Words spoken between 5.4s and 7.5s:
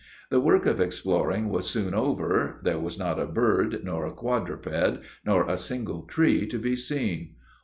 a single tree to be seen.